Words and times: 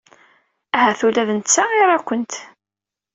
Ahat 0.77 0.99
ula 1.07 1.27
d 1.27 1.29
netta 1.37 1.63
ira-kent. 1.81 2.33